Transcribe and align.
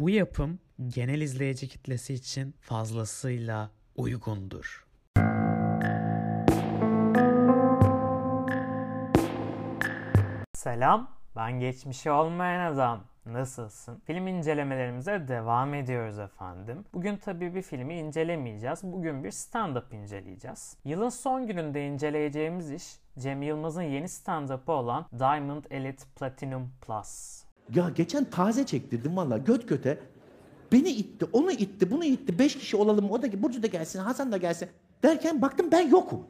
bu 0.00 0.10
yapım 0.10 0.58
genel 0.88 1.20
izleyici 1.20 1.68
kitlesi 1.68 2.14
için 2.14 2.54
fazlasıyla 2.60 3.70
uygundur. 3.96 4.86
Selam, 10.54 11.10
ben 11.36 11.60
geçmişi 11.60 12.10
olmayan 12.10 12.72
adam. 12.72 13.00
Nasılsın? 13.26 14.02
Film 14.06 14.26
incelemelerimize 14.26 15.28
devam 15.28 15.74
ediyoruz 15.74 16.18
efendim. 16.18 16.84
Bugün 16.94 17.16
tabii 17.16 17.54
bir 17.54 17.62
filmi 17.62 17.94
incelemeyeceğiz. 17.94 18.82
Bugün 18.82 19.24
bir 19.24 19.30
stand-up 19.30 19.94
inceleyeceğiz. 19.94 20.76
Yılın 20.84 21.08
son 21.08 21.46
gününde 21.46 21.86
inceleyeceğimiz 21.86 22.70
iş 22.70 22.84
Cem 23.18 23.42
Yılmaz'ın 23.42 23.82
yeni 23.82 24.08
stand-up'ı 24.08 24.72
olan 24.72 25.06
Diamond 25.18 25.64
Elite 25.70 26.04
Platinum 26.16 26.72
Plus. 26.80 27.44
Ya 27.74 27.90
geçen 27.96 28.24
taze 28.24 28.66
çektirdim 28.66 29.16
valla 29.16 29.38
göt 29.38 29.68
göte. 29.68 29.98
Beni 30.72 30.88
itti, 30.88 31.26
onu 31.32 31.52
itti, 31.52 31.90
bunu 31.90 32.04
itti. 32.04 32.38
Beş 32.38 32.58
kişi 32.58 32.76
olalım, 32.76 33.10
o 33.10 33.22
da 33.22 33.42
Burcu 33.42 33.62
da 33.62 33.66
gelsin, 33.66 33.98
Hasan 33.98 34.32
da 34.32 34.36
gelsin. 34.36 34.68
Derken 35.02 35.42
baktım 35.42 35.66
ben 35.72 35.88
yokum. 35.88 36.26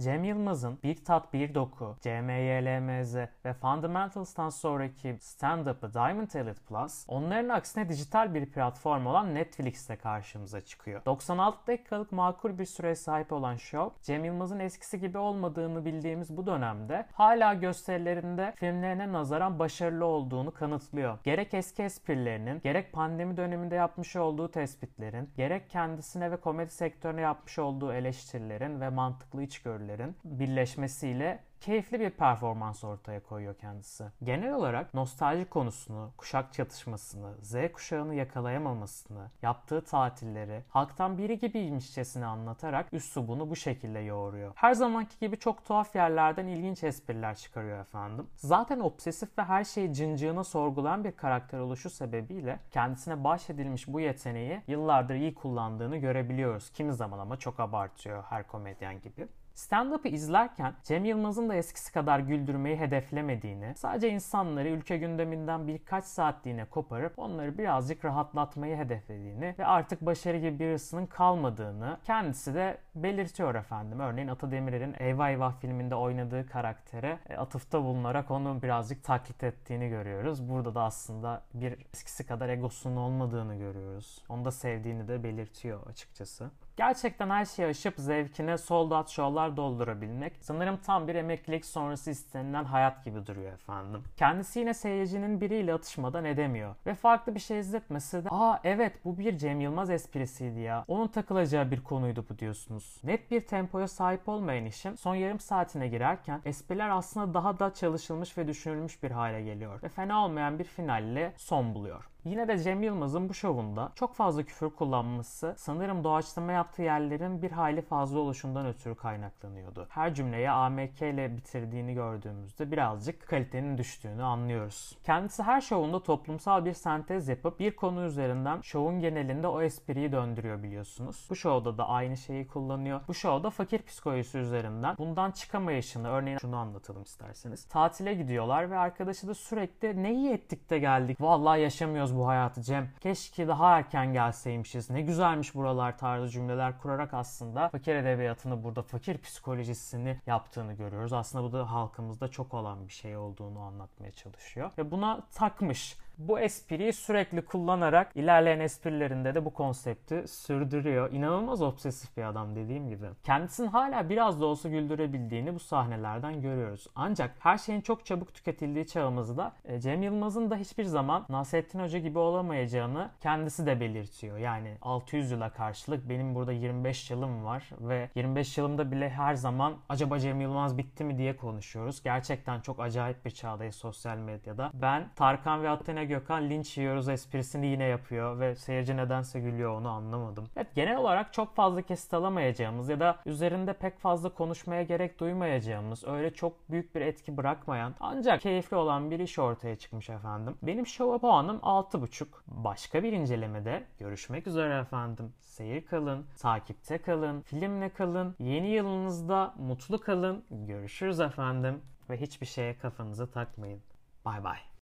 Cem 0.00 0.24
Yılmaz'ın 0.24 0.78
Bir 0.82 1.04
Tat 1.04 1.32
Bir 1.32 1.54
Doku, 1.54 1.96
CMYLMZ 2.00 3.16
ve 3.44 3.54
Fundamentals'tan 3.54 4.48
sonraki 4.48 5.16
stand-up'ı 5.20 5.94
Diamond 5.94 6.30
Elite 6.34 6.62
Plus, 6.68 7.04
onların 7.08 7.48
aksine 7.48 7.88
dijital 7.88 8.34
bir 8.34 8.46
platform 8.46 9.06
olan 9.06 9.34
Netflix'te 9.34 9.96
karşımıza 9.96 10.60
çıkıyor. 10.60 11.04
96 11.06 11.66
dakikalık 11.66 12.12
makul 12.12 12.58
bir 12.58 12.64
süreye 12.64 12.94
sahip 12.94 13.32
olan 13.32 13.56
show, 13.56 14.02
Cem 14.02 14.24
Yılmaz'ın 14.24 14.58
eskisi 14.58 15.00
gibi 15.00 15.18
olmadığını 15.18 15.84
bildiğimiz 15.84 16.36
bu 16.36 16.46
dönemde 16.46 17.06
hala 17.12 17.54
gösterilerinde 17.54 18.52
filmlerine 18.56 19.12
nazaran 19.12 19.58
başarılı 19.58 20.04
olduğunu 20.04 20.54
kanıtlıyor. 20.54 21.18
Gerek 21.24 21.54
eski 21.54 21.82
esprilerinin, 21.82 22.60
gerek 22.60 22.92
pandemi 22.92 23.36
döneminde 23.36 23.74
yapmış 23.74 24.16
olduğu 24.16 24.50
tespitlerin, 24.50 25.30
gerek 25.36 25.70
kendisine 25.70 26.30
ve 26.30 26.36
komedi 26.36 26.70
sektörüne 26.70 27.20
yapmış 27.20 27.58
olduğu 27.58 27.92
eleştirilerin 27.92 28.80
ve 28.80 28.88
mantıklı 28.88 29.42
içgörülerin 29.42 29.87
birleşmesiyle 30.24 31.40
keyifli 31.60 32.00
bir 32.00 32.10
performans 32.10 32.84
ortaya 32.84 33.22
koyuyor 33.22 33.54
kendisi. 33.54 34.04
Genel 34.22 34.52
olarak 34.52 34.94
nostalji 34.94 35.44
konusunu, 35.44 36.10
kuşak 36.16 36.52
çatışmasını, 36.52 37.34
Z 37.42 37.54
kuşağını 37.72 38.14
yakalayamamasını, 38.14 39.30
yaptığı 39.42 39.84
tatilleri 39.84 40.64
halktan 40.68 41.18
biri 41.18 41.38
gibiymişçesine 41.38 42.26
anlatarak 42.26 42.92
üslubunu 42.92 43.50
bu 43.50 43.56
şekilde 43.56 43.98
yoğuruyor. 43.98 44.52
Her 44.54 44.74
zamanki 44.74 45.18
gibi 45.20 45.38
çok 45.38 45.64
tuhaf 45.64 45.96
yerlerden 45.96 46.46
ilginç 46.46 46.84
espriler 46.84 47.34
çıkarıyor 47.34 47.80
efendim. 47.80 48.26
Zaten 48.36 48.80
obsesif 48.80 49.38
ve 49.38 49.42
her 49.42 49.64
şeyi 49.64 49.94
cıncığına 49.94 50.44
sorgulayan 50.44 51.04
bir 51.04 51.12
karakter 51.12 51.58
oluşu 51.58 51.90
sebebiyle 51.90 52.60
kendisine 52.70 53.24
bahşedilmiş 53.24 53.88
bu 53.88 54.00
yeteneği 54.00 54.60
yıllardır 54.66 55.14
iyi 55.14 55.34
kullandığını 55.34 55.96
görebiliyoruz. 55.96 56.70
Kimi 56.70 56.94
zaman 56.94 57.18
ama 57.18 57.36
çok 57.36 57.60
abartıyor 57.60 58.22
her 58.22 58.46
komedyen 58.46 59.00
gibi. 59.00 59.28
Stand-up'ı 59.58 60.08
izlerken 60.08 60.74
Cem 60.84 61.04
Yılmaz'ın 61.04 61.48
da 61.48 61.54
eskisi 61.54 61.92
kadar 61.92 62.18
güldürmeyi 62.18 62.76
hedeflemediğini, 62.76 63.74
sadece 63.76 64.08
insanları 64.10 64.68
ülke 64.68 64.96
gündeminden 64.96 65.66
birkaç 65.66 66.04
saatliğine 66.04 66.64
koparıp 66.64 67.18
onları 67.18 67.58
birazcık 67.58 68.04
rahatlatmayı 68.04 68.76
hedeflediğini 68.76 69.54
ve 69.58 69.66
artık 69.66 70.00
başarı 70.00 70.38
gibi 70.38 70.58
bir 70.58 70.72
hırsının 70.72 71.06
kalmadığını 71.06 71.98
kendisi 72.04 72.54
de 72.54 72.78
belirtiyor 72.94 73.54
efendim. 73.54 74.00
Örneğin 74.00 74.28
Ata 74.28 74.50
Demirer'in 74.50 74.94
Eyvah 74.98 75.28
Eyvah 75.28 75.60
filminde 75.60 75.94
oynadığı 75.94 76.46
karaktere 76.46 77.18
e, 77.28 77.36
atıfta 77.36 77.82
bulunarak 77.82 78.30
onu 78.30 78.62
birazcık 78.62 79.04
taklit 79.04 79.44
ettiğini 79.44 79.88
görüyoruz. 79.88 80.48
Burada 80.48 80.74
da 80.74 80.82
aslında 80.82 81.42
bir 81.54 81.76
eskisi 81.94 82.26
kadar 82.26 82.48
egosunun 82.48 82.96
olmadığını 82.96 83.54
görüyoruz. 83.54 84.24
Onu 84.28 84.44
da 84.44 84.50
sevdiğini 84.50 85.08
de 85.08 85.24
belirtiyor 85.24 85.86
açıkçası. 85.86 86.50
Gerçekten 86.78 87.30
her 87.30 87.44
şeyi 87.44 87.68
aşıp 87.68 87.94
zevkine 87.96 88.58
sold 88.58 88.90
out 88.90 89.08
show'lar 89.08 89.56
doldurabilmek 89.56 90.32
sanırım 90.40 90.76
tam 90.76 91.08
bir 91.08 91.14
emeklilik 91.14 91.64
sonrası 91.64 92.10
istenilen 92.10 92.64
hayat 92.64 93.04
gibi 93.04 93.26
duruyor 93.26 93.52
efendim. 93.52 94.02
Kendisi 94.16 94.58
yine 94.58 94.74
seyircinin 94.74 95.40
biriyle 95.40 95.74
atışmadan 95.74 96.24
edemiyor. 96.24 96.74
Ve 96.86 96.94
farklı 96.94 97.34
bir 97.34 97.40
şey 97.40 97.58
izletmesi 97.58 98.24
de 98.24 98.28
aa 98.30 98.58
evet 98.64 99.04
bu 99.04 99.18
bir 99.18 99.38
Cem 99.38 99.60
Yılmaz 99.60 99.90
esprisiydi 99.90 100.60
ya. 100.60 100.84
Onun 100.88 101.08
takılacağı 101.08 101.70
bir 101.70 101.84
konuydu 101.84 102.24
bu 102.30 102.38
diyorsunuz. 102.38 103.00
Net 103.04 103.30
bir 103.30 103.40
tempoya 103.40 103.88
sahip 103.88 104.28
olmayan 104.28 104.64
işin 104.64 104.94
son 104.94 105.14
yarım 105.14 105.40
saatine 105.40 105.88
girerken 105.88 106.40
espriler 106.44 106.88
aslında 106.88 107.34
daha 107.34 107.58
da 107.58 107.74
çalışılmış 107.74 108.38
ve 108.38 108.48
düşünülmüş 108.48 109.02
bir 109.02 109.10
hale 109.10 109.42
geliyor. 109.42 109.82
Ve 109.82 109.88
fena 109.88 110.24
olmayan 110.24 110.58
bir 110.58 110.64
finalle 110.64 111.32
son 111.36 111.74
buluyor. 111.74 112.04
Yine 112.28 112.48
de 112.48 112.58
Cem 112.58 112.82
Yılmaz'ın 112.82 113.28
bu 113.28 113.34
şovunda 113.34 113.92
çok 113.94 114.14
fazla 114.14 114.42
küfür 114.42 114.70
kullanması 114.70 115.54
sanırım 115.58 116.04
doğaçlama 116.04 116.52
yaptığı 116.52 116.82
yerlerin 116.82 117.42
bir 117.42 117.50
hayli 117.50 117.82
fazla 117.82 118.18
oluşundan 118.18 118.66
ötürü 118.66 118.94
kaynaklanıyordu. 118.94 119.86
Her 119.90 120.14
cümleyi 120.14 120.50
AMK 120.50 121.02
ile 121.02 121.36
bitirdiğini 121.36 121.94
gördüğümüzde 121.94 122.70
birazcık 122.70 123.28
kalitenin 123.28 123.78
düştüğünü 123.78 124.22
anlıyoruz. 124.22 124.98
Kendisi 125.04 125.42
her 125.42 125.60
şovunda 125.60 126.02
toplumsal 126.02 126.64
bir 126.64 126.72
sentez 126.72 127.28
yapıp 127.28 127.60
bir 127.60 127.76
konu 127.76 128.04
üzerinden 128.04 128.60
şovun 128.60 129.00
genelinde 129.00 129.48
o 129.48 129.62
espriyi 129.62 130.12
döndürüyor 130.12 130.62
biliyorsunuz. 130.62 131.26
Bu 131.30 131.36
şovda 131.36 131.78
da 131.78 131.88
aynı 131.88 132.16
şeyi 132.16 132.46
kullanıyor. 132.46 133.00
Bu 133.08 133.14
şovda 133.14 133.50
fakir 133.50 133.82
psikolojisi 133.82 134.38
üzerinden 134.38 134.96
bundan 134.98 135.30
çıkamayışını 135.30 136.08
örneğin 136.08 136.38
şunu 136.38 136.56
anlatalım 136.56 137.02
isterseniz. 137.02 137.64
Tatile 137.64 138.14
gidiyorlar 138.14 138.70
ve 138.70 138.78
arkadaşı 138.78 139.28
da 139.28 139.34
sürekli 139.34 140.02
ne 140.02 140.14
iyi 140.14 140.32
ettik 140.32 140.70
de 140.70 140.78
geldik. 140.78 141.20
Vallahi 141.20 141.60
yaşamıyoruz 141.60 142.17
bu 142.18 142.28
hayatı 142.28 142.62
Cem. 142.62 142.90
Keşke 143.00 143.48
daha 143.48 143.78
erken 143.78 144.12
gelseymişiz. 144.12 144.90
Ne 144.90 145.02
güzelmiş 145.02 145.54
buralar 145.54 145.98
tarzı 145.98 146.28
cümleler 146.28 146.78
kurarak 146.78 147.14
aslında 147.14 147.68
fakir 147.68 147.94
edebiyatını 147.94 148.64
burada 148.64 148.82
fakir 148.82 149.18
psikolojisini 149.18 150.20
yaptığını 150.26 150.72
görüyoruz. 150.72 151.12
Aslında 151.12 151.44
bu 151.44 151.52
da 151.52 151.70
halkımızda 151.70 152.28
çok 152.28 152.54
olan 152.54 152.88
bir 152.88 152.92
şey 152.92 153.16
olduğunu 153.16 153.60
anlatmaya 153.60 154.12
çalışıyor. 154.12 154.70
Ve 154.78 154.90
buna 154.90 155.20
takmış 155.34 155.96
bu 156.18 156.40
espriyi 156.40 156.92
sürekli 156.92 157.42
kullanarak 157.42 158.12
ilerleyen 158.14 158.60
esprilerinde 158.60 159.34
de 159.34 159.44
bu 159.44 159.52
konsepti 159.54 160.28
sürdürüyor. 160.28 161.12
İnanılmaz 161.12 161.62
obsesif 161.62 162.16
bir 162.16 162.22
adam 162.22 162.56
dediğim 162.56 162.88
gibi. 162.88 163.06
Kendisini 163.24 163.68
hala 163.68 164.08
biraz 164.08 164.40
da 164.40 164.46
olsa 164.46 164.68
güldürebildiğini 164.68 165.54
bu 165.54 165.58
sahnelerden 165.58 166.40
görüyoruz. 166.40 166.86
Ancak 166.94 167.34
her 167.38 167.58
şeyin 167.58 167.80
çok 167.80 168.06
çabuk 168.06 168.34
tüketildiği 168.34 168.86
çağımızda 168.86 169.52
e, 169.64 169.80
Cem 169.80 170.02
Yılmaz'ın 170.02 170.50
da 170.50 170.56
hiçbir 170.56 170.84
zaman 170.84 171.26
Nasrettin 171.28 171.80
Hoca 171.80 171.98
gibi 171.98 172.18
olamayacağını 172.18 173.10
kendisi 173.20 173.66
de 173.66 173.80
belirtiyor. 173.80 174.38
Yani 174.38 174.76
600 174.82 175.30
yıla 175.30 175.50
karşılık 175.50 176.08
benim 176.08 176.34
burada 176.34 176.52
25 176.52 177.10
yılım 177.10 177.44
var 177.44 177.70
ve 177.80 178.08
25 178.14 178.58
yılımda 178.58 178.90
bile 178.90 179.10
her 179.10 179.34
zaman 179.34 179.74
acaba 179.88 180.18
Cem 180.18 180.40
Yılmaz 180.40 180.78
bitti 180.78 181.04
mi 181.04 181.18
diye 181.18 181.36
konuşuyoruz. 181.36 182.02
Gerçekten 182.02 182.60
çok 182.60 182.80
acayip 182.80 183.24
bir 183.24 183.30
çağdayız 183.30 183.74
sosyal 183.74 184.16
medyada. 184.16 184.70
Ben 184.74 185.08
Tarkan 185.16 185.62
ve 185.62 185.68
Athena 185.68 186.07
Gökhan 186.08 186.50
linç 186.50 186.78
yiyoruz 186.78 187.08
esprisini 187.08 187.66
yine 187.66 187.84
yapıyor 187.84 188.40
ve 188.40 188.54
seyirci 188.56 188.96
nedense 188.96 189.40
gülüyor 189.40 189.80
onu 189.80 189.88
anlamadım. 189.88 190.48
Evet 190.56 190.74
genel 190.74 190.96
olarak 190.96 191.32
çok 191.32 191.54
fazla 191.54 191.82
kesit 191.82 192.14
alamayacağımız 192.14 192.88
ya 192.88 193.00
da 193.00 193.18
üzerinde 193.26 193.72
pek 193.72 193.98
fazla 193.98 194.28
konuşmaya 194.28 194.82
gerek 194.82 195.20
duymayacağımız 195.20 196.04
öyle 196.04 196.34
çok 196.34 196.70
büyük 196.70 196.94
bir 196.94 197.00
etki 197.00 197.36
bırakmayan 197.36 197.94
ancak 198.00 198.40
keyifli 198.40 198.76
olan 198.76 199.10
bir 199.10 199.18
iş 199.18 199.38
ortaya 199.38 199.76
çıkmış 199.76 200.10
efendim. 200.10 200.56
Benim 200.62 200.86
şova 200.86 201.18
puanım 201.18 201.56
6.5. 201.56 202.26
Başka 202.46 203.02
bir 203.02 203.12
incelemede 203.12 203.84
görüşmek 203.98 204.46
üzere 204.46 204.78
efendim. 204.78 205.32
Seyir 205.40 205.86
kalın, 205.86 206.26
takipte 206.38 206.98
kalın, 206.98 207.40
filmle 207.40 207.88
kalın, 207.88 208.34
yeni 208.38 208.68
yılınızda 208.68 209.54
mutlu 209.58 210.00
kalın. 210.00 210.44
Görüşürüz 210.50 211.20
efendim 211.20 211.82
ve 212.10 212.20
hiçbir 212.20 212.46
şeye 212.46 212.78
kafanızı 212.78 213.30
takmayın. 213.30 213.80
Bay 214.24 214.44
bay. 214.44 214.77